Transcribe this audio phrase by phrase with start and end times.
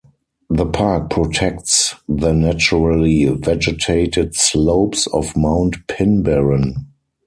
[0.49, 6.87] The park protects the naturally vegetated slopes of Mount Pinbarren.